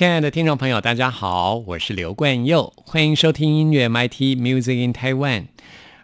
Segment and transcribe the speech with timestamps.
[0.00, 5.48] 亲爱的听众朋友，大家好，我是刘冠佑，欢迎收听音乐 MIT Music in Taiwan。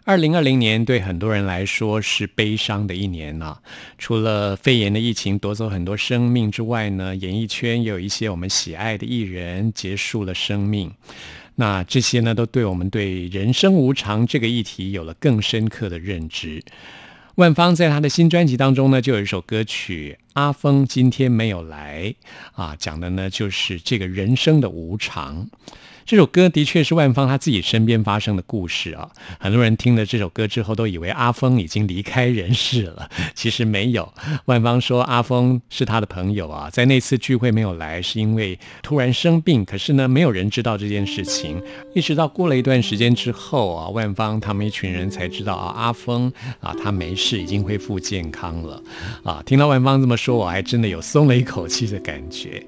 [0.03, 3.57] 二零二零年对很多人来说是悲伤的一年呐，
[3.97, 10.93] 除了肺炎的疫情夺走很多生命之外呢，演艺圈也有一些我们喜爱的艺人结束了生命。
[11.55, 16.61] 那这些呢，都对我们对人生无常这个议题有了更深刻的认知。
[17.37, 22.15] 万芳在他的新专辑当中呢，就有一首歌曲《阿峰今天没有来》，
[22.59, 25.47] 啊，讲的呢就是这个人生的无常。
[26.07, 29.09] 这首歌的确是万芳他自己身边发生的故事啊！
[29.41, 34.13] 很多人听了这首歌之后，都以为阿峰已经离开人世了， 其实没有。
[34.45, 39.65] 万芳说，阿峰是他的朋友啊，在那次聚会没有来，是因为突然生病。
[39.65, 41.61] 可是呢，没有人知道这件事情，
[41.93, 48.81] 一直到过了一段时间之后啊，万芳他们一群人才知道啊，阿峰啊，他没事，已经恢复健康了
[49.25, 49.43] 啊。
[49.45, 52.65] 听到万芳这么说，我还真的有松了一口气的感觉。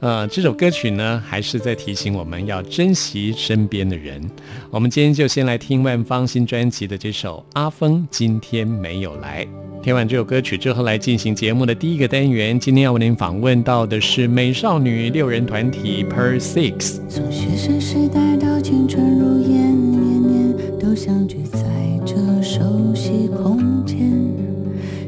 [0.00, 2.64] 呃，这首歌曲呢，还是在提醒我们要。
[2.70, 4.22] 珍惜身边的人。
[4.70, 9.44] 我们今天就先来听万芳新专辑的这首《阿峰今天没有来》。
[9.82, 12.60] 听完这首歌曲之后，来进行节目的第一个单元。
[12.60, 17.00] 今天要为您访问到的是美少女六人团体 Per Six。
[17.08, 21.58] 从学生时代到青春如烟，年年都相聚在
[22.04, 23.98] 这熟悉空间。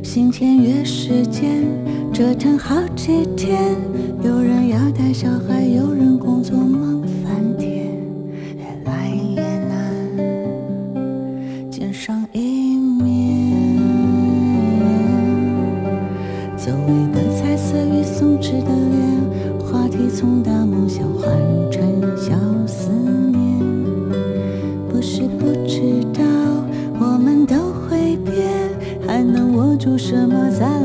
[0.02, 1.62] 新签约时间，
[2.12, 3.76] 折腾好几天。
[4.24, 7.02] 有人要带小孩，有人工作忙。
[16.64, 21.28] 所谓的彩色与松弛的脸，话题从大梦想换
[21.72, 21.82] 成
[22.16, 22.36] 小
[22.68, 22.88] 思
[23.32, 23.58] 念，
[24.88, 26.22] 不是不知道，
[27.00, 28.46] 我们都会变，
[29.04, 30.81] 还能握住什么在？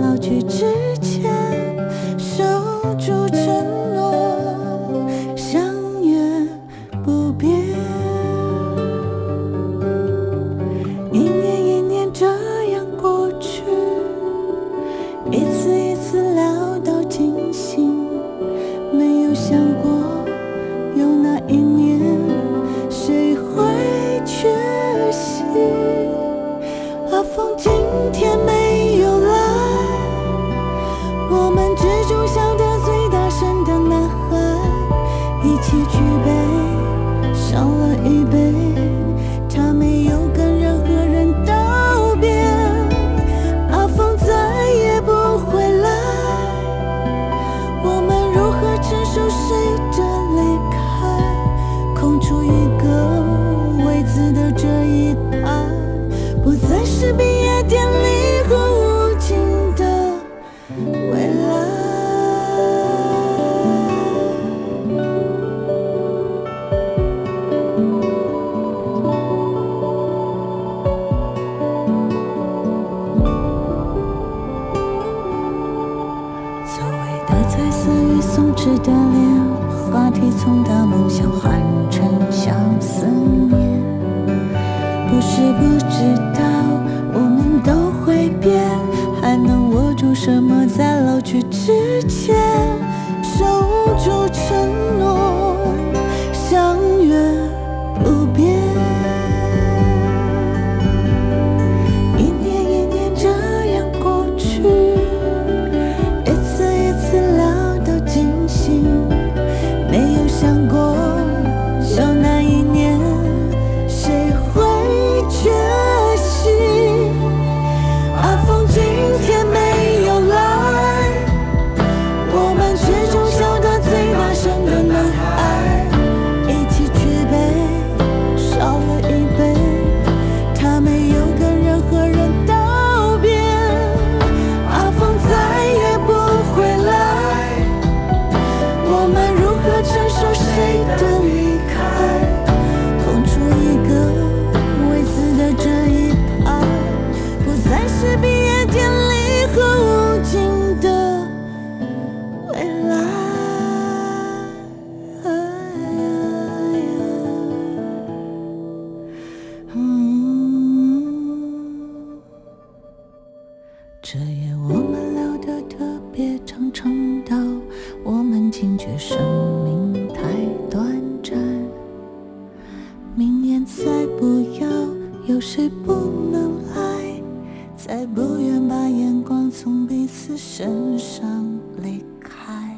[180.36, 181.46] 身上
[181.82, 182.76] 离开。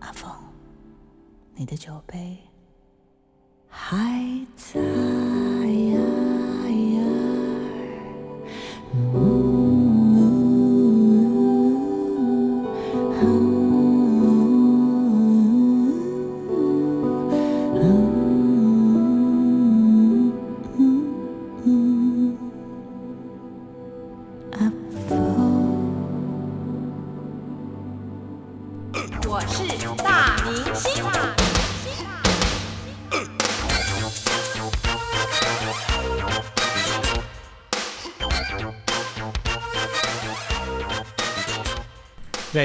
[0.00, 0.30] 阿峰，
[1.54, 2.36] 你的酒杯
[3.68, 4.80] 还在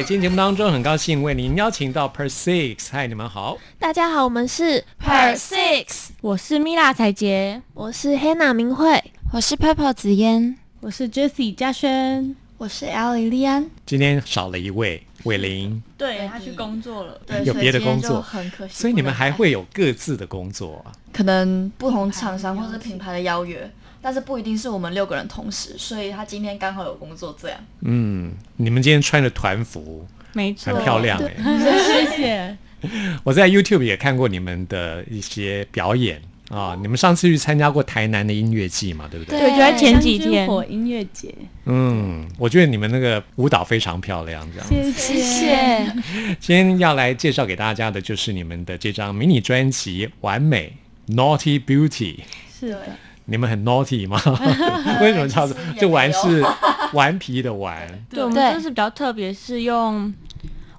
[0.02, 3.56] 在今天节目当中，很高兴为您邀请到 Per Six，嗨，你们好。
[3.78, 9.00] 大家好，我们是 Per Six，我是米拉彩杰，我是 Hannah 明慧，
[9.32, 13.70] 我是 Purple 紫嫣，我是 Jessie 嘉轩，我是 Ellie 丽安。
[13.86, 18.20] 今天少了一位伟林，对他去工作了，对，有别的工作。
[18.20, 18.74] 很可惜。
[18.74, 20.90] 所以你们还会有各自的工作啊？
[21.14, 23.72] 可能不同厂商或者品牌的邀约，
[24.02, 27.58] 但是不一定是我们六个人同时，所以他今天刚好有工作这样。
[27.82, 31.36] 嗯，你们今天穿的团服，没错，很漂亮哎、
[31.80, 32.58] 谢谢。
[33.24, 36.20] 我在 YouTube 也看过你们的一些表演
[36.50, 36.76] 啊。
[36.82, 39.40] 你们上次去参加过台南的音乐季嘛，对不对？
[39.40, 40.48] 对，就在前几天。
[40.48, 41.32] 火音乐节，
[41.66, 44.68] 嗯，我觉得你们那个舞蹈非常漂亮，这样。
[44.68, 45.94] 谢谢谢。
[46.40, 50.76] 今天要来介绍给大家的就是你们的这张迷你专辑《完美
[51.10, 52.16] Naughty Beauty》。
[52.60, 52.98] 是的，
[53.32, 54.20] 你们很 naughty 吗？
[55.02, 55.48] 为什么叫
[55.80, 56.44] 就玩是
[56.94, 57.88] 顽皮的玩？
[58.10, 60.14] 对，我们对这次比较特别，是用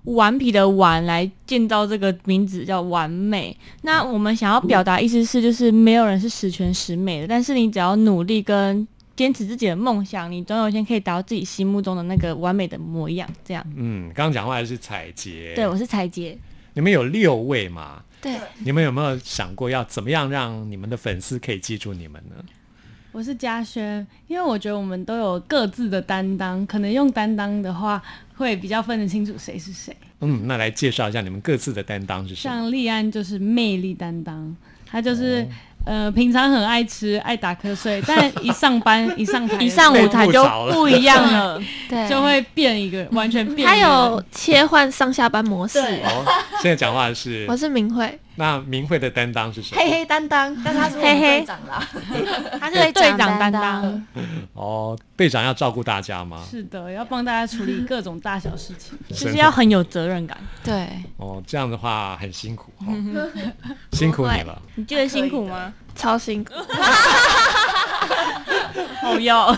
[0.05, 3.57] 顽皮的“顽”来建造这个名字，叫完美。
[3.83, 13.29] 那我们想要表达意思是，就是没有人是十全十美的，但是你只要努力跟坚持自己的梦想，你总有一天可以达到自己心目中的那个完美的模样。
[13.45, 16.37] 这样，嗯，刚刚讲话的是彩杰，对我是彩杰。
[16.75, 18.03] 你们有六位嘛？
[18.23, 22.37] 对，你们有没有想过要怎么样让你们的粉丝可以记住你们呢？
[23.11, 28.01] 我是嘉轩，因为我觉得我们都有各自的担当，可能用担当的话
[28.37, 29.95] 会比较分得清楚谁是谁。
[30.21, 32.55] 嗯，那来介绍一下你们各自的担当是什么？
[32.55, 35.47] 像立安就是魅力担当，他就是、哦
[35.85, 43.97] 呃平常很爱吃爱打瞌睡，但一上班一上台 一上舞台就不一样了， 对，就会变一个完全变还一个人。
[43.97, 45.81] 有切换上下班模式。
[45.83, 46.25] 对哦，
[46.61, 49.81] 现在讲话的是我是明慧， 那明慧的担当是什么？
[49.81, 51.89] 黑黑担当， 但他是我们嘿嘿队长啦。
[52.61, 54.07] 他是队长担担当。
[54.55, 56.43] 哦，队长要照顾大家吗？
[56.49, 58.99] 是的，要帮大家处理各种大小事情。
[59.09, 60.37] 就是要很有责任感。
[60.65, 60.89] 对，
[61.19, 62.87] 哦，这样的话很辛苦哈、
[63.93, 64.61] 辛苦你了。
[64.77, 65.73] 你觉得辛苦吗？
[65.95, 66.55] 超辛苦。
[69.03, 69.55] 好要，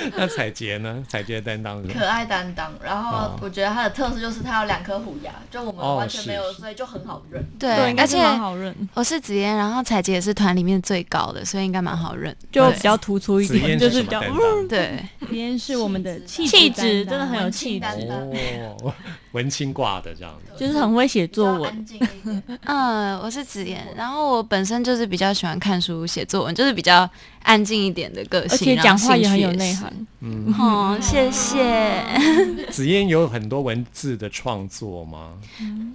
[0.16, 1.04] 那彩杰呢？
[1.08, 2.04] 彩杰的担当是可？
[2.06, 7.44] 爱担当，然后哦我觉得他的特色就是他有两颗虎牙，就我们哦完全没有，是所以就很好认。
[7.58, 8.74] 对，应该是而且蛮好认。
[8.94, 12.34] 我是紫嫣，然后彩杰也是团里面最高的，所以应该蛮好认。
[12.50, 14.20] 就比较突出一点，就是是比较？
[14.68, 18.18] 对，今天是我们的气气质真的很有气质，担当
[18.82, 18.94] 哦，
[19.32, 20.52] 文青挂的这样子。
[20.56, 21.86] 就是很会写作文。
[22.64, 27.08] 嗯， 我是紫嫣，然后我本身就是比较喜欢看书、写作文，就是比较
[27.42, 29.92] 安静一点的个性，而且讲话也很有内涵。。
[30.20, 32.04] 嗯，哦，谢谢。
[32.70, 35.32] 紫嫣有很多文字的创作吗？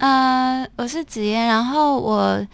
[0.00, 2.46] 呃，我是紫嫣，然后我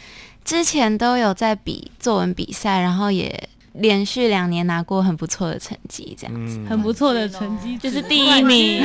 [0.45, 6.59] 之前都有在比作文比赛，然后也连续两年拿过很不错的成绩，这样子。
[6.59, 8.85] 嗯，很不错的成绩，就是第一名，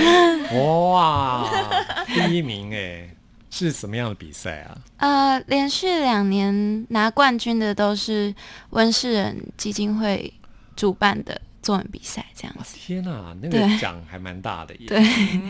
[0.93, 1.45] 哇，
[2.07, 3.09] 第一名哎，
[3.57, 4.77] 是什么样的比赛啊？
[4.97, 8.33] 呃，连续两年拿冠军的都是
[8.69, 10.31] 温世仁基金会
[10.75, 12.75] 主办的作文比赛，这样哇，子。
[12.77, 14.87] 天哪，那个奖还蛮大的耶。
[14.87, 14.99] 对，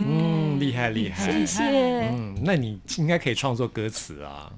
[0.07, 1.29] 嗯，厉害厉害。
[1.29, 1.63] 谢谢。
[1.63, 4.49] 嗯，那你应该可以创作歌词啊。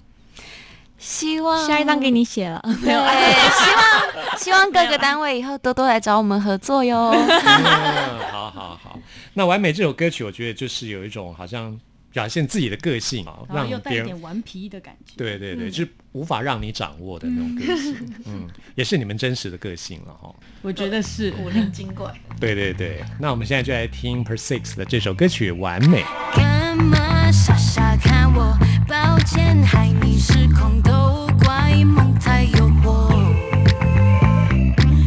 [1.00, 2.62] 希望下一张给你写了。
[2.62, 2.92] 对，
[3.58, 7.12] 希望希望各个单位以后多多来找我们合作哟。
[7.12, 9.00] 嗯，好好好。
[9.34, 11.80] 那《完美》这首歌曲，我觉得就是有一种好像
[12.12, 15.14] 表现自己的个性啊，然后又带一让别人点顽皮的感觉。
[15.16, 17.96] 对对对，就是无法让你掌握的那种个性。
[18.26, 20.34] 嗯，也是你们真实的个性了哈。
[20.62, 21.32] 我觉得是。
[21.32, 22.14] 古灵精怪。
[22.40, 26.04] 对对对，那我们现在就来听 Per Six 的这首歌曲《完美》。
[26.36, 28.58] 干嘛傻傻看我？
[28.88, 33.14] 抱歉，害你失控，都怪梦太诱惑。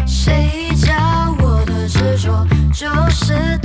[0.06, 3.58] 谁叫我的执着，就是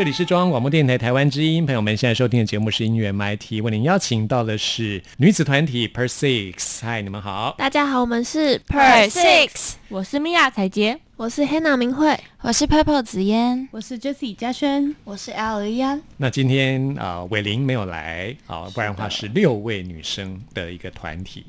[0.00, 7.54] 这里是中央广播电台台湾之音，朋友们现在收听的节目是音乐 MIT，为您邀请到的是女子团体 Per Six，嗨，你们好。
[7.58, 12.18] 大家好，我们是 Per Six，我是米娅彩洁，我是 Hannah 明慧。
[12.40, 13.68] 我是 Purple 紫嫣。
[13.72, 21.44] 我是 Jessie 嘉轩，我是 L 依安，那今天啊，伟玲没有来啊，不然的话是六位女生的一个团体。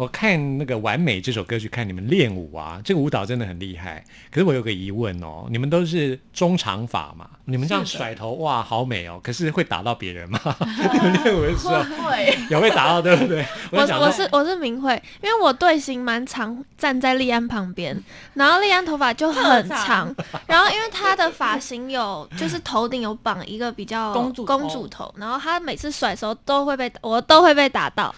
[0.00, 4.02] 我看那个《完美》这首歌曲，看你们练舞啊，这个舞蹈真的很厉害。
[4.30, 7.28] 可是我有个疑问哦，你们都是中长发嘛？
[7.44, 9.20] 你们这样甩头哇，好美哦！
[9.22, 10.40] 可是会打到别人吗？
[10.90, 13.44] 你们练舞的时候 会也会打到，对不对？
[13.72, 14.90] 我我是我是明慧，
[15.22, 17.94] 因为我队形蛮长，站在丽安旁边，
[18.32, 20.14] 然后丽安头发就很长，
[20.46, 28.14] 然后因为她的发型有就是头顶有绑一个比较公主公主头，然后她每次甩的时候都会被我都会被打到，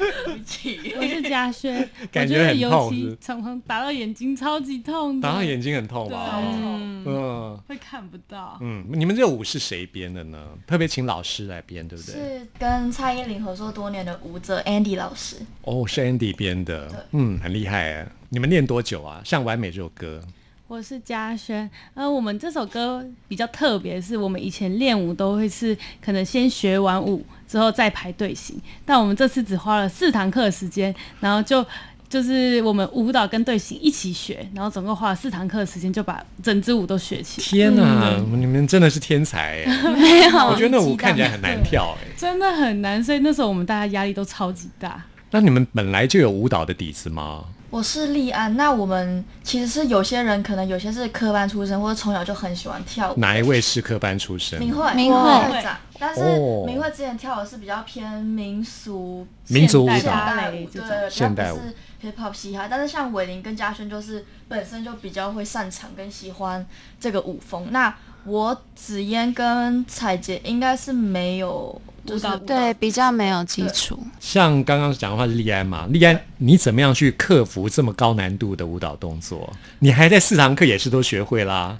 [0.98, 6.40] 我是嘉轩， 感觉很痛是其常常打到眼睛，超级痛的，打到眼睛很痛吧？
[6.40, 8.58] 对嗯会看不到。
[8.60, 10.48] 嗯，你们这个舞是谁编的呢？
[10.66, 12.14] 特别请老师来编，对不对？
[12.14, 15.36] 是跟蔡依林合作多年的舞者 Andy 老师。
[15.62, 18.08] 哦，是 Andy 编的，嗯，很厉害哎。
[18.28, 19.20] 你们练多久啊？
[19.24, 20.20] 像《完美》这首歌，
[20.68, 31.66] 我是嘉轩，呃，我们这首歌比较特别，是我们以前练舞都会是可能先学完舞之后再排队形，但我们这次只花了四堂课的时间，然后就
[32.08, 39.92] 就是我们舞蹈跟队形一起学，然后总共花了四堂课的时间就把整支舞都学起来，天哪，你们真的是天才 哎！
[39.94, 42.06] 没有，我觉得那舞看起来很难跳哎。
[42.16, 45.02] 真的很难，所以那时候我们大家压力都超级大。
[45.32, 47.44] 那你们本来就有舞蹈的底子吗？
[47.70, 53.20] 我是立安，那我们其实是有些人可能有些是科班出身，或者从小就很喜欢跳舞。
[53.20, 54.58] 哪一位是科班出身？
[54.58, 62.66] 明慧，明慧会长，但是哦明慧之前跳的是比较偏民俗、民族舞蹈现代舞，对，现代舞不是 hip hop 嘻哈。
[62.68, 66.66] 但是像伟林跟嘉轩就是本身就比较会擅长跟喜欢
[66.98, 67.68] 这个舞风。
[67.70, 73.98] 那我紫嫣跟彩洁应该是没有就是舞蹈对，比较没有基础。
[74.18, 79.52] 像刚刚讲的话是利安嘛，利安，你怎么样去克服这么高难度的舞蹈动作？
[79.78, 81.78] 你还在四堂课也是都学会啦，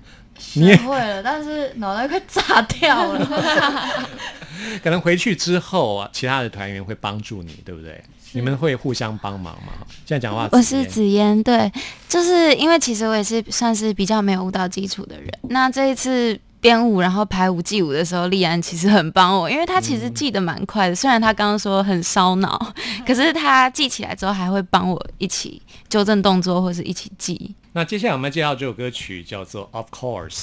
[0.54, 4.06] 你也学会了，但是脑袋快炸掉了。
[4.82, 8.02] 可能回去之后啊，其他的团员会帮助你，对不对？
[8.32, 9.72] 你们会互相帮忙吗？
[10.06, 11.70] 现在讲话，我是紫嫣，对，
[12.08, 15.28] 就是因为其实我也是算是比较没有舞蹈基础的人。
[15.42, 20.94] 那这一次编舞然后排舞记舞的时候，丽安其实很帮我，因为她其实记得蛮快的。
[20.94, 22.72] 虽然她刚刚说很烧脑，
[23.06, 27.54] 可是她记起来之后还会帮我一起纠正动作或是一起记。
[27.72, 30.34] 那接下来我们介绍这首歌曲叫做《Of Course》，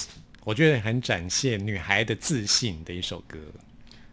[0.44, 3.38] 我觉得很展现女孩的自信的一首歌。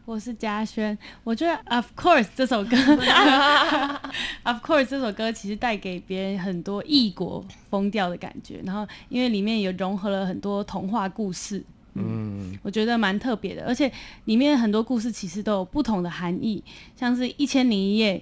[0.07, 2.77] 我是嘉轩，我觉得《Of Course》这首歌，
[4.43, 13.91] 《Of Course》这首歌其实带给别人很多异国风调的感觉，然后因为里面有融合了很多童话故事，嗯，我觉得蛮特别的，而且
[14.27, 16.63] 里面很多故事其实都有不同的含义，
[16.95, 18.19] 像是《一千零一夜》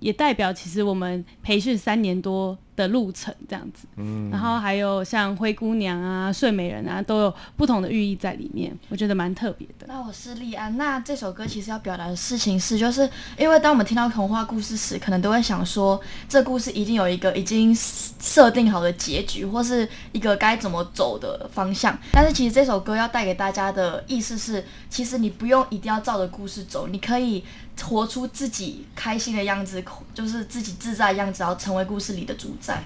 [0.00, 9.86] 也代表其实我们培训三年多的路程这样子，嗯，然后还有像灰姑娘啊、睡美人啊，都有不同的寓意在里面，我觉得蛮特别的。
[9.86, 13.08] 那我是丽安，那这首歌其实要表达的事情是，就是
[13.38, 21.96] 因为当我们听到童话故事时，可能都会想说，这故事一定有一个已经设定好的结局，或是一个该怎么走的方向。
[22.12, 27.44] 但是其实这首歌要带给大家的意思是，其实你不用一定要照着故事走，你可以
[27.82, 29.82] 活出自己开心的样子，
[30.14, 32.82] 就是自己自在的样子，然后成为故事里的主宰。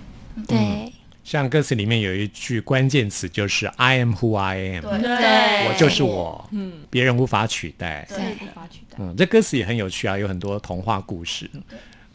[0.48, 8.06] 对，像歌词里面有一句关键词就是 "I am who I am"，对对我就是我，嗯，别人无法取代。
[8.08, 8.96] 对无法取代。
[8.98, 11.48] 嗯，这歌词也很有趣啊，有很多童话故事，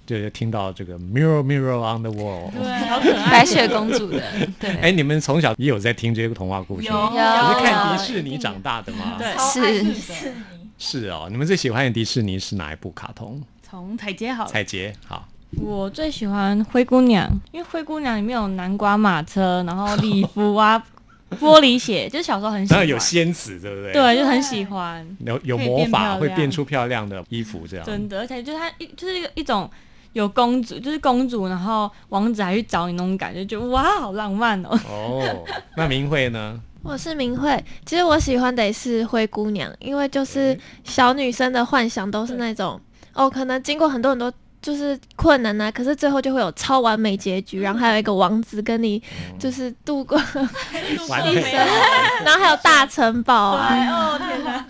[0.06, 2.52] 就听到这个 "Mirror Mirror on the Wall"。
[2.52, 3.32] 对，好可爱。
[3.32, 4.22] 白雪公主的，
[4.60, 6.88] 对，哎，你们从小也有在听这些童话故事？
[6.88, 9.16] 有你是看迪士尼长大的吗？
[9.18, 10.36] 对是迪士尼
[10.78, 11.28] 是哦。
[11.32, 13.42] 你们最喜欢的迪士尼是哪一部卡通？
[13.62, 15.28] 从彩杰好了，彩杰，好。
[15.58, 20.82] 我最喜欢灰姑娘，因为灰姑娘里面有南瓜马车，然后礼服啊、
[21.42, 22.88] 玻璃鞋，就是小时候很喜欢。
[22.88, 27.86] 有仙子，对不对？，对，就很喜欢，有有魔法，会变出漂亮的衣服，这样。
[27.86, 29.70] 真的，而且就是它一就是一个一种
[30.14, 34.80] 有公主，就是公主，然后王子还去找你那种感觉，就哇，好浪漫哦。
[34.88, 35.46] 哦，
[35.76, 36.60] 那明慧呢？
[36.82, 42.80] 我是明慧，其实我喜欢的也是灰姑娘，因为就是小女生的幻想都是那种
[43.14, 49.02] 哦，可能经过很多很多就是困难啊，可是最后就会有超完美结局，然后还有一个王子跟你
[49.38, 50.20] 就是度过
[50.92, 50.98] 一
[51.42, 51.52] 生。
[52.26, 54.66] 然后还有大城堡啊，哦天哪！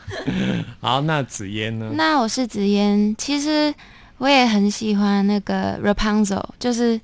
[0.80, 1.92] 好，那紫嫣呢？
[1.94, 3.74] 那我是紫嫣，其实
[4.18, 7.00] 我也很喜欢那个 Rapunzel，就是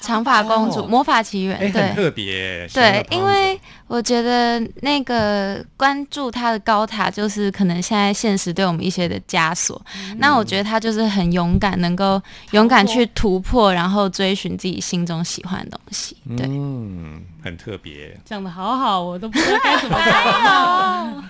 [0.00, 1.94] 长发公主，哦魔法奇缘，对。
[1.94, 2.68] 特别。
[2.72, 9.80] 对，因为我觉得那个关注他的高塔，就是可能现在现实对我们一些的枷锁。
[10.18, 12.20] 那我觉得他就是很勇敢，能够
[12.52, 16.16] 勇敢去突破，然后追寻自己心中喜欢的东西。
[16.36, 18.16] 对，嗯，很特别。
[18.24, 21.24] 讲的好好，我都不知道该怎么讲。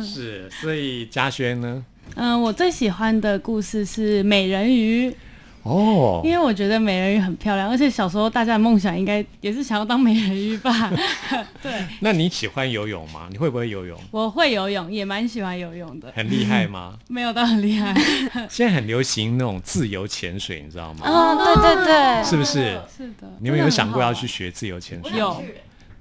[0.04, 1.84] 是，所以嘉轩呢？
[2.16, 5.14] 嗯，我最喜欢的故事是美人鱼，
[5.62, 10.90] 哦因，为我觉得美人鱼很漂亮，而且小时候大家的梦想应该也是想要当美人鱼吧？
[11.62, 13.28] 对，那你喜欢游泳吗？
[13.30, 13.98] 你会不会游泳？
[14.10, 16.98] 我会游泳，也蛮喜欢游泳的，很厉害吗？
[17.08, 17.94] 没有到很厉害。
[18.48, 21.00] 现在很流行那种自由潜水，你知道吗？
[21.04, 22.80] 哦，对对对，是不是？
[22.96, 25.18] 是的，你们有想过要去学自由潜水？
[25.18, 25.42] 有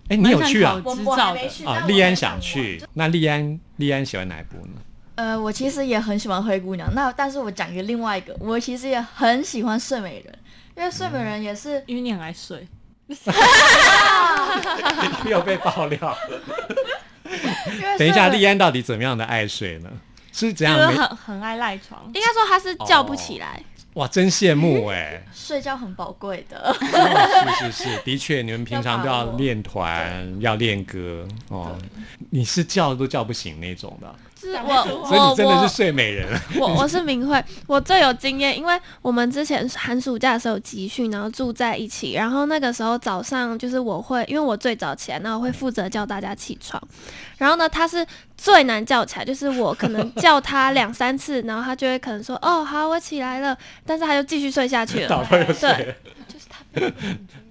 [0.09, 0.83] 哎，你有去啊蛮？
[0.85, 2.81] 我执照的我还没去啊，但我在丽安想想去。
[2.93, 4.81] 那丽安，丽安喜欢哪一部呢？
[5.19, 10.39] 呃，我其实也很喜欢灰姑娘，那但是我讲一个另外一个，我其实也很喜欢睡美人，
[10.77, 12.65] 因为睡美人也是，因为你很爱睡，
[15.29, 16.17] 又被爆料。
[17.99, 19.89] 等一下，睡美丽安到底怎么样的爱睡呢？
[20.31, 20.97] 是怎就是样没？
[20.97, 22.01] 很很爱赖床。
[22.13, 23.61] 应该说他是叫不起来。
[23.95, 25.21] 哇，真羡慕哎！
[25.33, 26.75] 睡觉很宝贵的，哦
[27.59, 31.77] 是是是， 的确，你们平常都要练团，要练歌哦。
[32.29, 36.27] 你是叫都叫不醒那种的，就是我所以我我你真的是睡美人。
[36.57, 46.81] 我我是明慧，我最有经验，因为我们之前寒暑假的时候集训，然后住在一起，然后那个时候早上就是我会，因为我最早起来，那我会负责叫大家起床，
[47.37, 48.05] 然后呢，他是
[48.37, 55.85] 最难叫起来，就是我可能 叫他两三次，然后他就会可能说哦好我起来了，但是他就继续睡下去了， 倒头就睡对。
[55.85, 55.95] 了。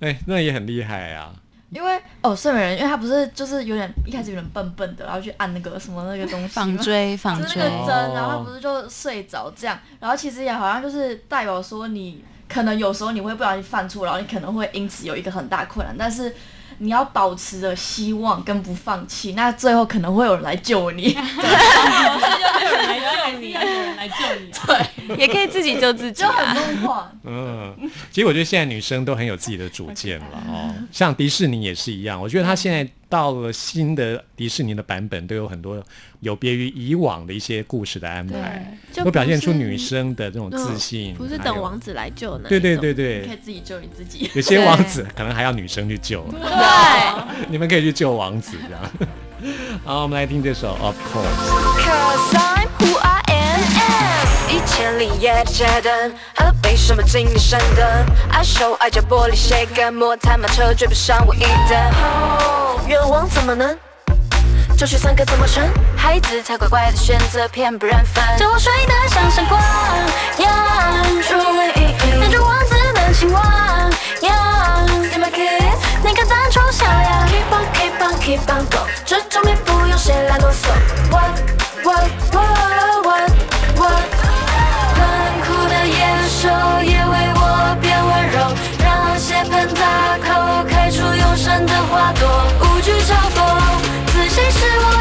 [0.00, 1.34] 哎，那也很厉害啊！
[1.70, 16.34] 因为哦睡美人，因为他不是就是有点一开始有点笨笨的，然后去按那个什么那个东西吗仿追仿追就是那，个针，哦然后他不是就睡着这样，然后其实也好像就是代表说你可能有时候你会不小心犯错，然后你可能会因此有一个很大困难，但是
[16.78, 21.12] 你要保持着希望跟不放弃，那最后可能会有人来救你。
[21.12, 24.50] 有人来救你，有人来救你。
[24.66, 26.54] 对， 也可以自己救自己就很啊。
[26.54, 27.20] 梦幻。
[27.24, 32.20] 嗯，其实我觉得现在女生都很有自己的主见了 哦，像迪士尼也是一样。
[32.20, 35.82] 我觉得她现在到了新的迪士尼的版本，都有很多
[36.20, 44.30] 有别于以往的一些故事的安排，就都表现出女生的这种自信，不是等王子来救呢对对对对，你可以自己救你自己。
[44.34, 46.38] 有些王子 可能还要女生去救，对。
[47.48, 48.82] 你们可以去救王子这样。
[49.84, 51.24] 好，我们来听这首《Of Course》。
[51.80, 54.37] Cause I'm who I am.
[54.48, 57.84] 一千零夜的街灯，喝杯什么经历深灯？
[58.30, 61.78] 爱手爱脚玻璃鞋跟摩擦马车追不上我一灯。
[62.02, 63.76] 哦，愿望怎么能？
[64.76, 65.68] 就去三个怎么成？
[65.96, 69.60] 孩子才乖乖的选择偏不认分，叫我睡得像闪光
[70.38, 71.36] 呀，注
[71.80, 73.90] 意，男主王子的青蛙
[74.22, 80.68] 呀，See my kiss，你看咱丑小鸭，Keep on keep on keep on go，这种面不用谁来啰嗦。
[81.10, 81.38] What
[81.82, 82.87] what what，
[86.38, 86.46] 手
[86.84, 88.38] 也为我变温柔，
[88.78, 89.82] 让血盆大
[90.22, 93.36] 口开出永生的花朵，无惧嘲讽，
[94.06, 94.97] 自信是我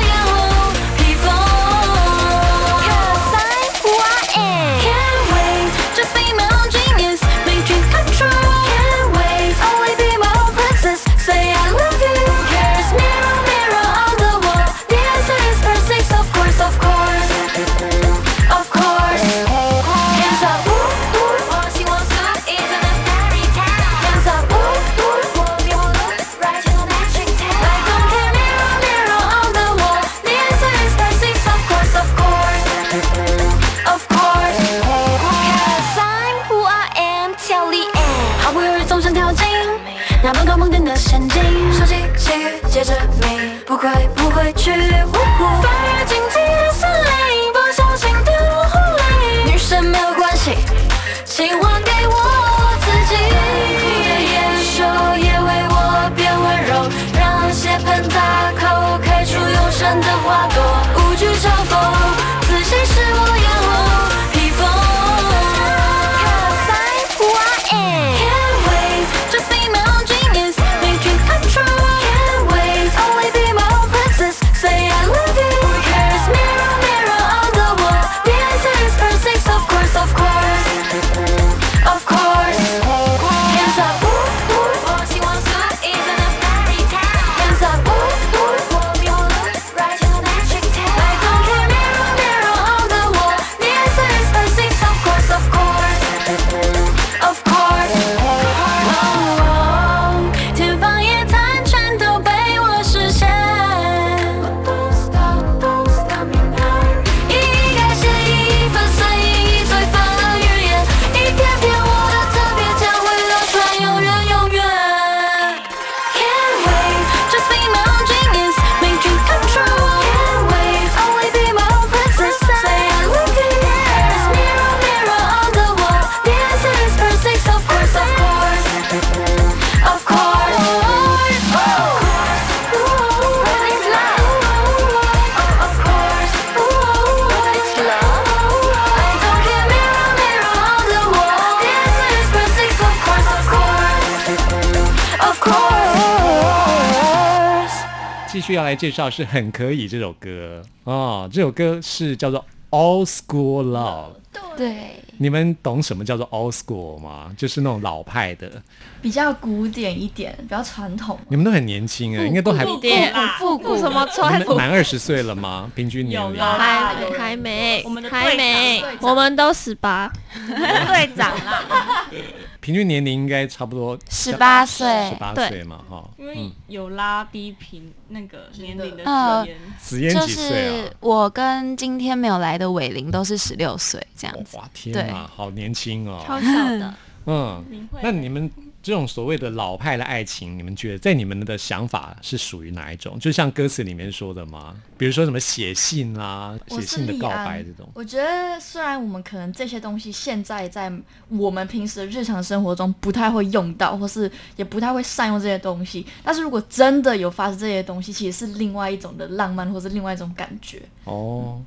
[148.77, 154.13] 介绍是很可以这首歌哦，这首歌是叫做 All School Love。
[154.55, 157.31] 对，你们懂什么叫做 Old School 吗？
[157.37, 158.61] 就是那种老派的。
[159.01, 161.17] 比较古典一点，比较传统。
[161.29, 165.71] 你们都很年轻哎，应该都还古典复古什么你穿们满二十岁了吗？
[165.75, 170.11] 平均年龄还有还没，我们的还没我们都十八，
[170.47, 172.07] 队长啦，
[172.67, 176.03] 平均年龄应该差不多十八岁十，八岁嘛，哈。
[176.17, 179.47] 因为有拉低平那个年龄的呃
[179.81, 180.93] 之间，子嫣就几岁啊是？
[180.99, 184.57] 我跟今天没有来的伟玲都是十六岁这样子。
[184.57, 186.41] 哇，天对哪，好年轻哦超哦。
[186.41, 186.93] 小的。
[187.27, 188.51] 嗯，那你们
[188.87, 193.19] 这种所谓的老派的爱情，你们觉得在你们的想法是属于哪一种？
[193.19, 194.73] 就像歌词里面说的吗？
[194.97, 197.85] 比如说什么写信啦、写信的告白这种。
[197.93, 200.89] 我觉得虽然我们可能这些东西现在在
[201.27, 210.81] 我们平时的日常生活中不太会用到，或是也不太会善用这些东西，但是如果真的有发生这些东西，其实是另外一种的浪漫，或是另外一种感觉。
[211.03, 211.61] 哦，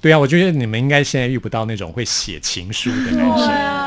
[0.00, 3.83] 对啊，我觉得你们应该现在遇不到那种会写情书的男生。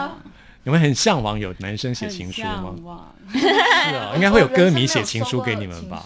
[0.68, 2.62] 啊，你们很向往有男生写情书吗很？
[2.62, 3.48] 向往是
[3.96, 6.06] 啊，应该会有歌迷写情书给你们吧？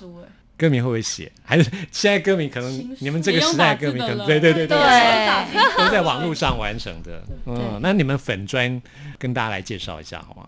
[0.56, 1.32] 歌迷会不会写？
[1.44, 4.78] 还是现在歌迷可能你们这个时代的歌迷可能对对对对，
[5.76, 7.24] 都在网络上完成的。
[7.48, 8.80] 嗯，那你们粉砖
[9.18, 10.48] 跟大家来介绍一下好吗？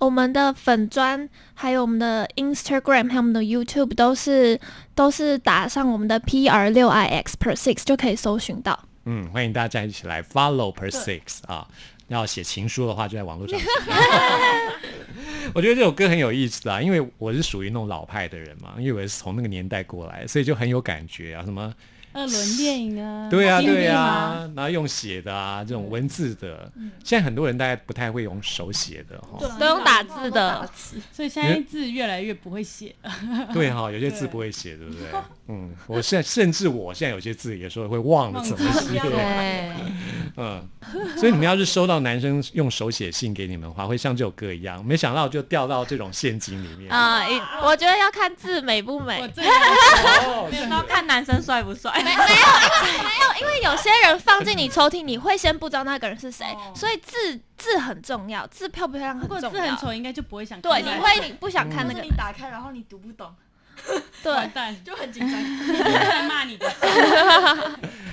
[0.00, 4.60] 我们的粉砖，还有我们的 Instagram，还有我们的 YouTube 都是
[4.96, 8.76] 都是打上我们的 PR 六 IX per six 就可以搜寻到。
[9.06, 11.66] 嗯，欢迎大家一起来 follow per six 啊。
[12.08, 13.66] 要写情书的话，就在网络上写。
[15.54, 21.44] 我觉得这首歌很有意思啊，因为我是属于那种老派的人嘛，因为我是从那个年代过来，所以就很有感觉啊。
[21.44, 21.72] 什么
[22.14, 26.70] 二轮电影啊，对呀、经历对呀、嘛然后用写的啊，这种文字的，
[27.02, 29.38] 现在很多人大概不太会用手写的哈。
[29.58, 30.70] 都用打字的，
[31.12, 33.12] 所以现在字越来越不会写了。
[33.52, 35.02] 对哈，有些字不会写，对不对？
[35.48, 39.00] 嗯，我现在甚至我现在有些字有时候会忘了怎么写。
[39.00, 39.72] 对，
[40.38, 40.66] 嗯，
[41.16, 46.90] 所以你们要是收到男生用手写信给你们的话，会像这首歌一样，没想到就掉到这种陷阱里面。
[46.92, 47.24] 啊、
[47.64, 49.20] 我觉得要看字美不美。
[49.20, 52.03] 我最哦然后看男生帅不帅。
[52.04, 59.50] 没没有，因为没有，因为有些人放进你抽屉，你会先不知道那个人是谁，哦所以字字很重要，字漂不漂亮如很重要。
[59.50, 60.82] 果字很丑，应该就不会想看对。
[60.82, 63.34] 你会你不想看那个你，打开，然后你读不懂，
[64.22, 65.32] 对完，蛋，就很紧张。
[65.82, 66.70] 在骂你的。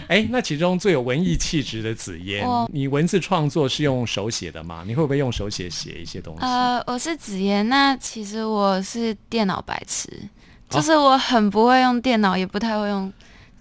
[0.08, 4.84] 哎，那其中最有文艺气质的紫嫣，你文字创作是用手写的吗？
[4.86, 6.42] 你会不会用手写写一些东西？
[6.42, 10.28] 呃，我是紫嫣，那其实我是电脑白痴，哦
[10.70, 13.12] 就是我很不会用电脑，也不太会用，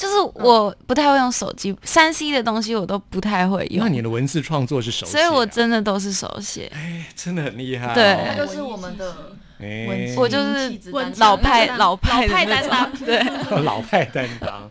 [0.00, 3.84] 就是我不太会用手机，三 C 的东西我都不太会用。
[3.84, 6.72] 那，你的文字创作是手写、啊，所以我真的都是手写。
[6.74, 7.94] 哎真的很厉害、哦。
[7.94, 8.16] 对。
[8.26, 9.14] 那就是我们的
[9.60, 10.14] 哎。
[10.16, 10.80] 我就是
[11.18, 13.22] 老派 老派担当，对，
[13.62, 14.66] 老派担当。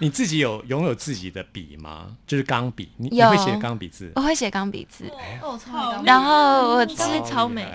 [0.00, 2.08] 你自己有拥有自己的笔吗？
[2.26, 4.12] 就是钢笔，你会写钢笔字？
[4.16, 5.04] 我会写钢笔字，
[5.40, 7.66] 哦，超美然后我之哦超美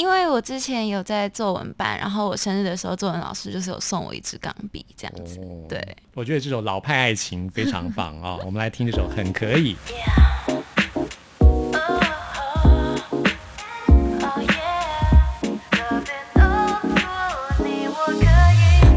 [0.00, 5.78] 因为我之前有在作文班，然后我生日的时候，作文老师就是有送我一支钢笔这样子，哦对。
[6.14, 9.76] 我觉得这首老派爱情非常棒啊、 我们来听这首《很可以》。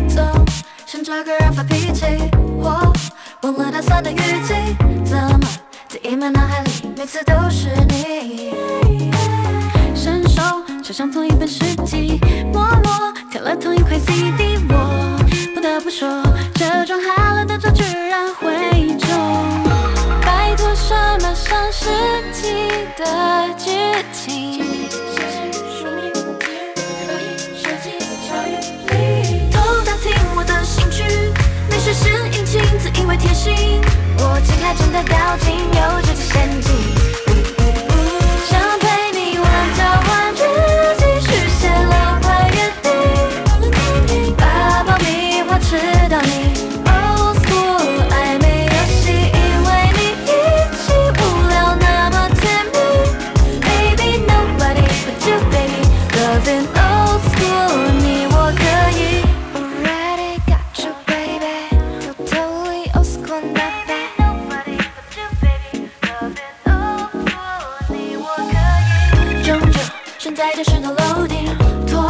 [0.08, 0.24] 总
[0.86, 2.06] 想找个人发脾气，
[2.38, 2.94] 我
[3.42, 4.16] 忘了打算的语
[4.48, 4.54] 气，
[5.04, 5.40] 怎么
[5.90, 8.53] 在一满脑海里每次都是你？
[10.94, 12.20] 手就像同一本诗集，
[12.54, 15.18] 默默挑了同一块 CD，我
[15.56, 16.08] 不得不说，
[16.54, 19.10] 这种寒冷的装居然会中。
[20.22, 21.90] 拜托，什么上世
[22.32, 23.72] 纪的剧
[24.14, 24.64] 情？
[29.52, 31.04] 偷打听我的兴趣，
[31.72, 33.82] 没实现引擎，自以为贴心。
[34.20, 36.93] 我竟还真的掉进有这些陷阱。
[70.44, 71.46] 在这石头楼顶，
[71.88, 72.04] 拖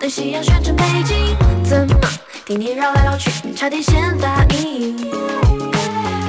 [0.00, 2.08] 等夕阳选成背景，怎么
[2.46, 4.96] 听你绕来绕去，差点先答应。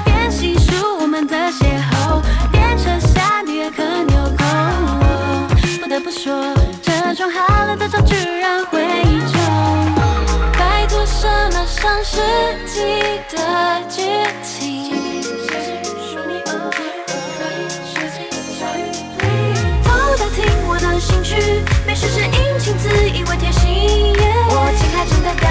[0.04, 4.44] 边细数我们的邂逅，边扯下你的可纽扣。
[5.80, 9.40] 不得不说，这种好冷的装置让回忆重。
[10.60, 12.20] 拜托，什么上世
[12.66, 14.02] 纪的剧
[14.44, 15.87] 情？
[21.86, 24.14] 没实现引擎，自以为贴心。
[24.50, 25.48] 我情还真的掉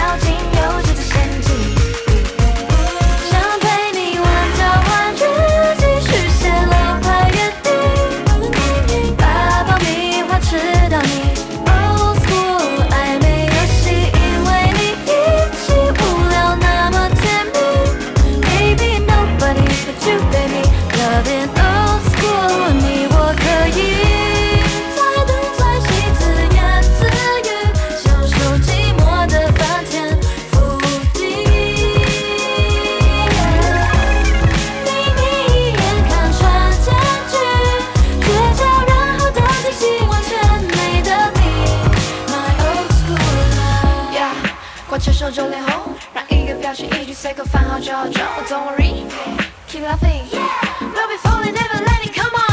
[45.55, 48.19] 脸红，让一个表情一句随口翻好就好就，
[48.49, 52.44] Don't worry，keep laughing，we'll be falling never letting come on。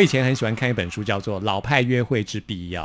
[0.00, 2.84] 我以前很喜欢看一本书，叫做《老派约会之必要》。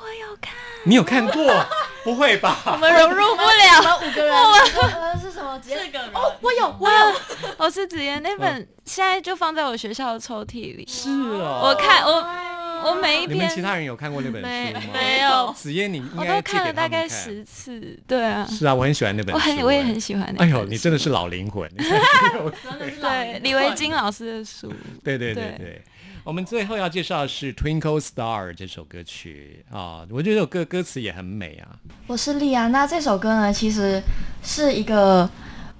[0.00, 1.64] 我有看，你有看过？
[2.02, 2.58] 不会吧？
[2.66, 4.00] 我们融入不了我了。
[4.00, 5.60] 们五个人，呃是什么？
[5.62, 7.14] 四个人哦，我有，我有。
[7.56, 10.84] 我是子妍那本，现在就放在我学校的抽屉里。
[10.88, 11.60] 是哦。
[11.62, 14.82] 我看我我每一你们其他人有看过那本没书吗？
[14.92, 19.34] 没有，子嫣，你应我都看了大概十次，对啊，是啊，我很喜欢那本书。
[19.34, 20.34] 我很我也很喜欢。
[20.38, 21.70] 哎呦，你真的是老灵魂。
[21.78, 24.72] 你看对李维京老师的书，
[25.04, 25.82] 对对对对对。
[26.22, 31.78] 我们最后要介绍的是《Twinkle Star》这首歌曲啊，我觉得这首歌歌词也很美啊。
[32.06, 32.70] 我是莉安。
[32.70, 34.00] 那这首歌呢，其实
[34.42, 35.28] 是一个，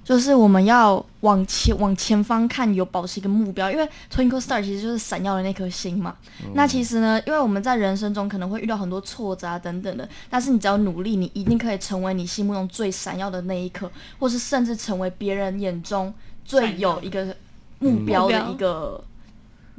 [0.03, 3.69] 就是我们要往前往前方看，有保持一个目标。
[3.69, 6.15] 因为 Twinkle Star 其实就是闪耀的那颗星嘛。
[6.55, 16.11] 那其实呢，因为我们在人生中可能会遇到很多挫折啊等等的，但是你只要努力，你一定可以成为你心目中最闪耀的那一刻，或是甚至成为别人眼中
[16.43, 17.35] 最有一个
[17.77, 19.03] 目标的一个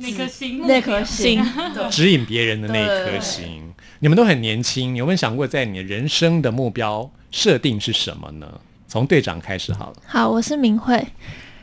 [0.03, 1.43] 那颗心，那颗心。
[1.91, 3.73] 指引别人的那一颗对心。
[4.01, 8.61] 你们都很年轻，你有没有想过，在你的人生的目标设定是什么呢？
[8.89, 9.97] 从队长开始好了。
[10.05, 11.07] 好，我是明慧。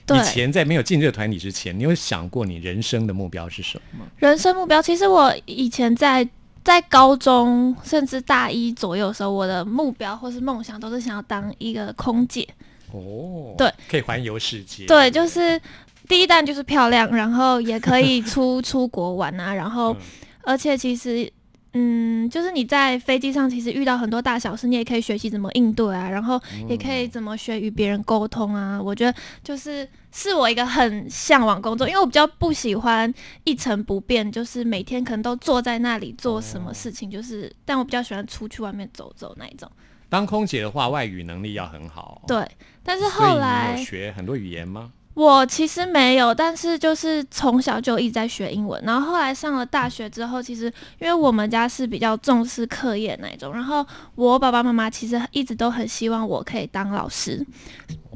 [0.08, 4.04] 以，前在没有进这个团体之前，你有想过你人生的目标是什么？
[4.18, 6.28] 人生目标，其实我以前在
[6.64, 12.48] 在高中甚至大一左右的时候，我的目标或是梦想都是想要当一个空姐。
[12.92, 14.86] 哦，对，可以环游世界。
[14.88, 15.62] 对，就是
[16.10, 19.98] 第一弹就是漂亮，然后也可以出 出国玩啊，然后嗯
[20.44, 21.32] 而且其实。
[21.74, 28.82] 嗯，就是你在飞机上其实遇到很多大小事，你也可以学习怎么应对啊，然后也可以怎么学与别人沟通啊。
[28.82, 39.72] 我觉得就是是我一个很向往工作，因为我比较不喜欢一成不变，就是每天可能都坐在那里做什么事情，就是但我比较喜欢出去外面走走那一种。
[40.10, 42.50] 当空姐的话，外语能力要很好。，对，
[42.84, 44.92] 但是后来学很多语言吗？
[45.20, 57.46] 我其实没有，但是就是从小就一直在学英文，然后后来上了大学之后，其实因为我们家是比较重视课业那一种，然后我爸爸妈妈其实一直都很希望我可以当老师，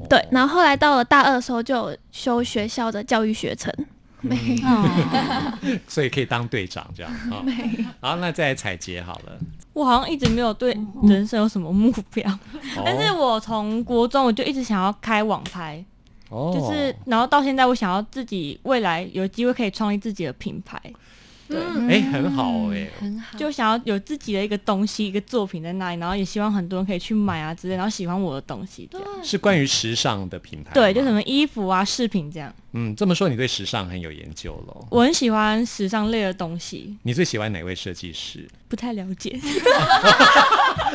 [0.10, 3.70] 对，然后后来到了大二的时候就有修学校的教育学程，
[4.22, 4.38] 没
[5.90, 7.44] 所以可以当队长这样啊。
[8.00, 9.38] 好，那再来彩杰好了。
[9.74, 12.40] 我好像一直没有对人生有什么目标，
[12.86, 15.84] 但是哦我从国中我就一直想要开网拍，
[16.34, 20.82] 哦就是然后到现在我想要自己未来有机会可以创立自己的品牌，
[21.48, 22.90] 对哎，很好哎。
[23.00, 23.38] 很好。
[23.38, 29.08] 就想要有自己的一个东西一个作品在那里，然后也希望很多人可以去买啊之类，然后喜欢我的东西这样。
[29.24, 30.72] 是关于时尚的品牌。
[30.74, 32.54] 对，就什么衣服啊、饰品这样。
[32.74, 34.86] 嗯，这么说你对时尚很有研究喽。
[34.90, 38.48] 我很喜欢时尚类的东西，你最喜欢哪位设计师？
[38.68, 39.40] 不太了解。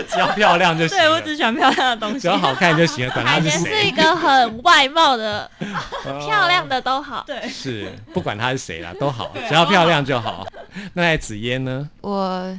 [0.09, 2.37] 只要漂亮就行对我，只喜欢漂亮的东西只要。
[2.37, 3.83] 好看就行了，管他海是谁。
[3.83, 5.49] 是一个很外貌的、
[6.05, 7.25] 哦漂亮的都好。
[7.27, 10.47] 对，是不管他是谁啦，都好，只要漂亮就好。
[10.95, 11.89] 那来紫嫣呢？
[12.01, 12.59] 我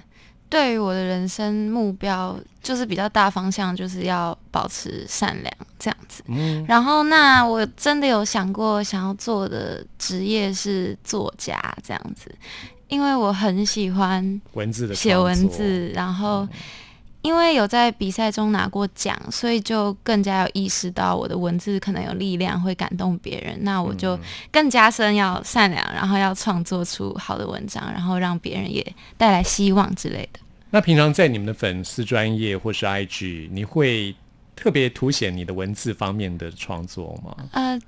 [0.50, 6.24] 对于我的人生目标就是比较大方向，就是要保持善良这样子。
[6.28, 12.34] 嗯，然后，那我真的有想过想要做的职业是作家这样子，
[12.88, 16.48] 因为我很喜欢文字的写，文字，然后
[17.22, 23.58] 因为有在比赛中拿过奖，所以就更加有意识到我的文字可能有力量，会感动别人。
[23.64, 24.20] 那我就嗯
[24.52, 28.86] 更加深要善良，然后要创作出好的文章，然后让别人也
[29.18, 30.40] 带来希望之类的。
[30.70, 34.16] 那平常在你们的粉丝专业或是 IG，你会
[34.56, 37.36] 特别凸显你的文字方面的创作吗？
[37.52, 37.80] 呃，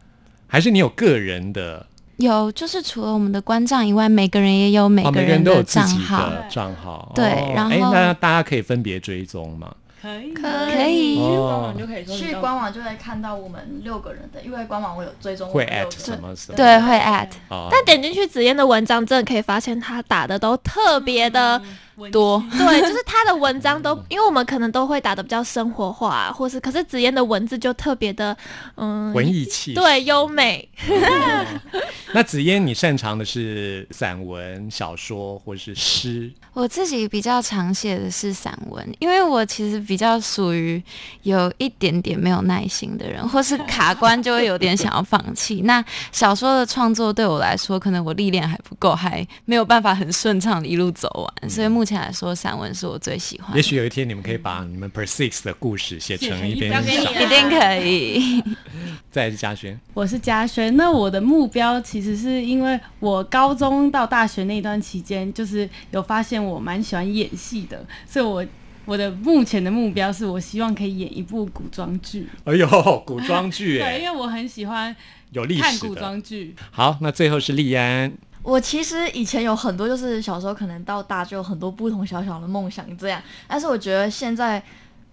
[0.47, 1.87] 还是你有个人的？
[2.21, 6.29] 有就是除了我们的官账以外，每个人也有每哦，个人都有的账号。
[6.29, 7.11] 的账号。
[7.15, 9.73] 对哦然后哎那大家可以分别追踪吗？
[10.01, 16.57] 可以，可以官网，就可以去官网就会看到我们六个人的，因为官网我有追踪会 at 什么什么？
[16.57, 21.61] 对，会 at 哦，但点进去紫嫣的文章，真的可以发现他打的都特别的
[22.09, 22.43] 多。
[22.51, 28.35] 对，就是他的文章都，因为我们可能都会打的比较生活化、啊，或是，可是紫嫣的文字就特别的，
[28.75, 29.73] 嗯，文艺气息。
[29.73, 30.67] 对，优美。
[30.87, 31.45] 哦
[32.13, 36.29] 那紫嫣，你擅长的是散文、小说或是诗？
[36.53, 40.83] 我自己比较常写的是散文，因为我其实比较属于
[41.23, 45.61] 有一点点没有耐心的人，或是卡关就会有点想要放弃。
[45.63, 51.07] 那小说的创作对我来说，可能我历练还不够，还没有办法很顺畅的一路走
[51.41, 53.55] 完，所以目前来说，散文是我最喜欢。
[53.55, 58.43] 也许有一天你们可以把你们 Persix 的故事写成一篇小写成一定可以。
[59.11, 60.75] 再来是嘉轩，我是嘉轩。
[60.77, 68.45] 那我的目标其实是因为我高中到大学那段期间，就是有发现我蛮喜欢演戏的，所以我
[68.85, 72.27] 我的目前的目标是我希望可以演一部古装剧。
[72.45, 74.95] 哎呦，古装剧对，哎，因为我很喜欢
[75.31, 75.93] 有历看古。
[75.93, 76.55] 装剧。
[76.71, 78.11] 好，那最后是丽安，
[78.43, 84.61] 我其实以前有很多，就是小时候可能到大就有很多不同小小的梦想这样，但是我觉得现在，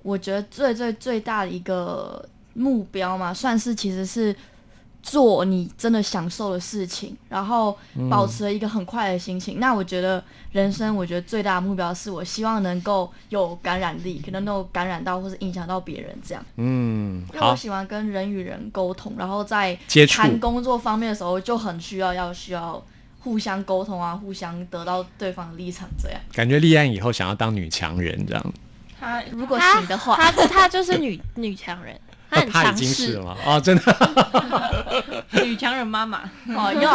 [0.02, 4.34] 我觉得最最最大的一个目标嘛，算是其实是
[5.02, 7.76] 做你真的享受的事情，然后
[8.10, 9.60] 保持一个很快的心情。
[9.60, 10.22] 那我觉得
[10.52, 16.44] 人生，我觉得最大的目标是我希望能够有感染力，可能能够感染到或是影响到别人这样。
[16.56, 22.82] 嗯，因为我喜欢跟人与人沟通，然后在接触谈工作方面的时候就很需要要需要
[23.28, 26.18] 互相沟通啊，互相得到对方的立场这样。
[26.32, 28.52] 感觉立案以后想要当女强人这样，
[28.98, 31.94] 她如果他行的话她她就是女 女强人，
[32.30, 33.24] 他很强他已经是势了。
[33.26, 33.36] 吗？
[33.44, 35.24] 哦，真的。
[35.44, 36.22] 女强人妈妈。
[36.56, 36.94] 哦，要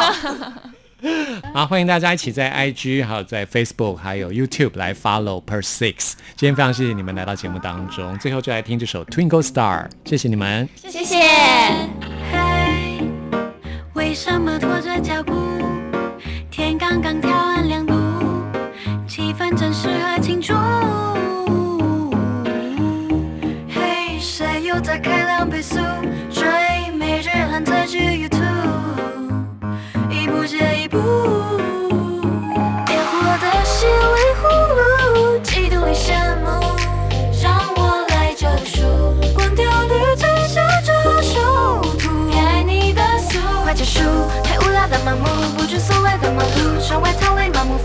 [1.54, 6.14] 好，欢迎大家一起在 IG、还有在 Facebook、还有 YouTube 来 follow Per Six。
[6.36, 10.68] 今天非常谢谢你们来到节目当中，最后就来听这首 Twinkle Star，谢谢你们。
[10.78, 11.20] 谢谢。
[12.32, 13.04] 嘿，
[13.94, 15.53] 为什么拖着脚步？
[16.56, 17.96] 天刚刚调暗两度，
[19.08, 20.54] 气氛正适合庆祝。
[23.74, 25.80] 嘿，谁又在开两倍速
[26.30, 26.46] 追
[26.96, 28.38] 每日韩特剧 YouTube？
[30.12, 31.00] 一步接一步，
[32.86, 36.62] 别活得稀里糊涂，嫉妒里羡慕，
[37.42, 38.86] 让我来救赎，
[39.34, 40.94] 关掉滤镜下这
[41.24, 44.02] 首图，爱你的速快结束，
[44.44, 46.03] 太无聊的麻木，不知所
[46.44, 47.78] 路，窗外逃离盲目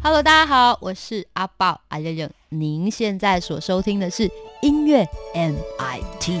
[0.00, 2.30] Hello，大家好，我是阿豹阿六六。
[2.50, 4.30] 您现在所收听的是
[4.62, 6.40] 音乐 MIT。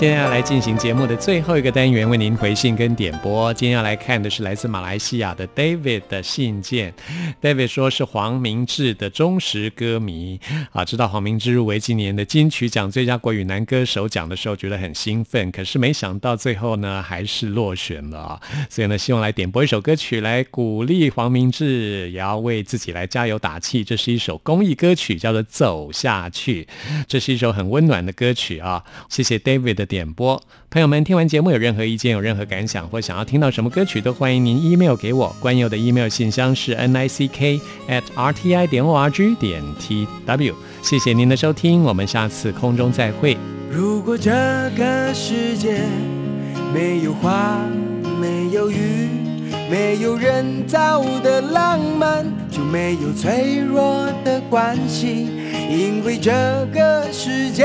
[0.00, 3.52] 现在要来进行节目的最后一个单元，为您回信跟点播。
[3.52, 6.94] 今天要来看的是来自马来西亚的 David 的信件。
[7.42, 10.40] David 说是黄明志的忠实歌迷
[10.72, 15.52] 啊，知道黄明志入围今年的金曲奖最佳国语男歌手奖的时候，觉得很兴奋。
[15.52, 18.40] 可是没想到最后呢，还是落选了啊。
[18.70, 23.84] 所以呢，希望来点播一首歌曲来鼓励黄明志，也要为自己来加油打气。
[23.84, 26.64] 这是一首公益歌曲，叫做《走下去》。
[27.06, 28.82] 这是一首很温暖的歌曲啊。
[29.10, 29.89] 谢谢 David 的。
[29.90, 35.34] 点播，朋友们听完节目有任何意见、有任何感想或想要听到什么歌曲，都欢迎您 email 给我。
[35.40, 39.60] 关佑的 email 信箱是 n i c k at r t i 点 o r g 点
[39.80, 40.54] t w。
[40.80, 43.36] 谢谢您的收听，我们下次空中再会。
[43.68, 44.30] 如果这
[44.76, 45.82] 个世界
[46.72, 47.58] 没有花，
[48.20, 49.08] 没有雨，
[49.70, 55.28] 没有人造的浪漫，就没有脆弱的关系，
[55.68, 56.30] 因为这
[56.72, 57.64] 个世界。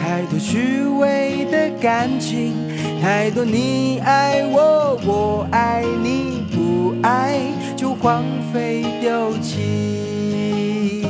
[0.00, 2.54] 太多虚伪的感情，
[3.00, 7.38] 太多你爱我，我爱你，不爱
[7.76, 11.06] 就荒废丢弃。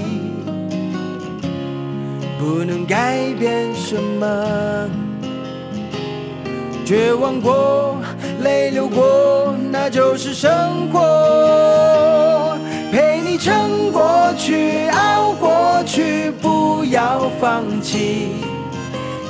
[2.38, 4.26] 不能改变什么，
[6.88, 7.98] 绝望过，
[8.40, 12.56] 泪流过，那就是生活。
[12.90, 18.28] 陪你撑过去，熬过去，不要放弃。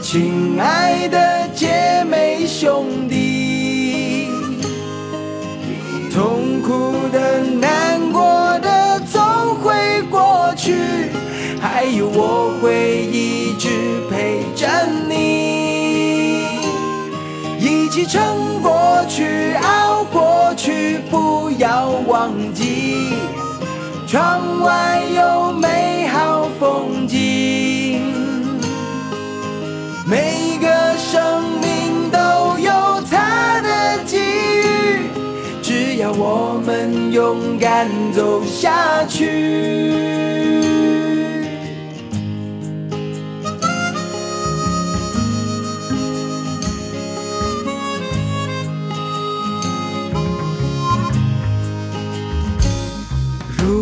[0.00, 4.28] 亲爱的姐妹兄弟，
[6.14, 9.20] 痛苦的、难过的总
[9.56, 10.76] 会过去，
[11.60, 13.68] 还有我会一直
[14.08, 14.68] 陪着
[15.08, 15.57] 你，
[17.98, 23.12] 起撑过去、熬过去，不要忘记，
[24.06, 28.00] 窗外有美好风景。
[30.06, 32.70] 每个生命都有
[33.10, 35.10] 它的机遇，
[35.60, 40.38] 只要我们勇敢走下去。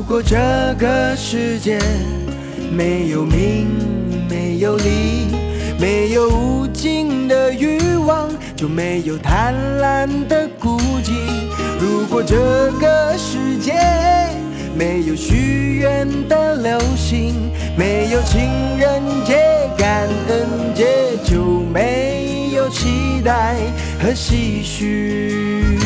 [0.06, 0.36] 果这
[0.78, 1.78] 个世界
[2.70, 3.66] 没有名，
[4.28, 5.26] 没有利。
[5.78, 11.12] 没有无尽的欲望，就没有贪婪的孤寂。
[11.78, 12.36] 如果这
[12.80, 13.74] 个世界
[14.74, 18.40] 没有许愿的流星，没有情
[18.78, 20.86] 人节、感恩节，
[21.24, 23.56] 就没有期待
[24.00, 25.85] 和唏嘘。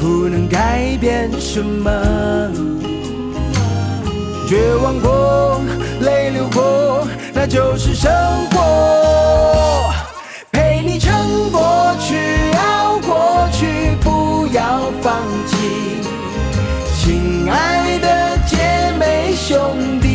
[0.00, 1.90] 不能改变什么，
[4.48, 5.60] 绝望过，
[6.00, 7.06] 泪流过。
[7.34, 8.10] 那就是生
[8.50, 9.92] 活，
[10.50, 12.16] 陪你撑过去，
[12.56, 15.56] 熬过去，不要放弃，
[16.96, 18.56] 亲爱的姐
[18.98, 20.09] 妹兄弟，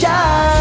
[0.00, 0.51] 走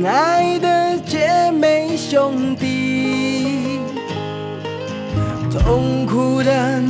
[0.00, 3.80] 亲爱的姐妹兄弟，
[5.50, 6.80] 痛苦的、